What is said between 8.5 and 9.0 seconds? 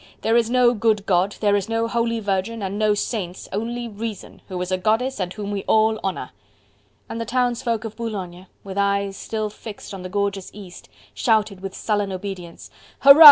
with